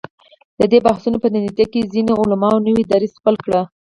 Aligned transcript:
د 0.59 0.61
دې 0.71 0.79
بحثونو 0.85 1.17
په 1.23 1.27
نتیجه 1.33 1.65
کې 1.71 1.89
ځینو 1.93 2.13
علماوو 2.21 2.65
نوی 2.67 2.83
دریځ 2.91 3.13
خپل 3.19 3.35
کړ. 3.45 3.51